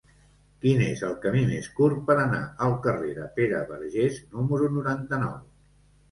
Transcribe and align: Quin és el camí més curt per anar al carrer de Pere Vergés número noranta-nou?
Quin 0.61 0.79
és 0.83 1.01
el 1.07 1.11
camí 1.25 1.41
més 1.49 1.67
curt 1.79 1.99
per 2.07 2.15
anar 2.23 2.39
al 2.67 2.73
carrer 2.85 3.09
de 3.17 3.25
Pere 3.35 3.59
Vergés 3.73 4.17
número 4.39 4.71
noranta-nou? 4.79 5.37